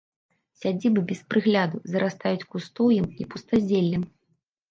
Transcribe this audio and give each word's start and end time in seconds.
Сядзібы 0.61 1.01
без 1.09 1.19
прыгляду 1.33 1.81
зарастаюць 1.95 2.47
кустоўем 2.55 3.05
і 3.21 3.27
пустазеллем. 3.35 4.03